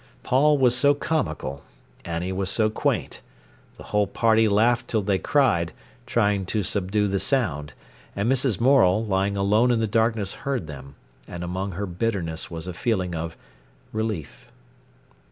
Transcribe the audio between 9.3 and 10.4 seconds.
alone in the darkness